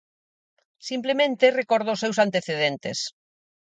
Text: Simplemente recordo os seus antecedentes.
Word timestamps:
Simplemente 0.89 1.55
recordo 1.59 1.89
os 1.95 2.01
seus 2.03 2.17
antecedentes. 2.25 2.97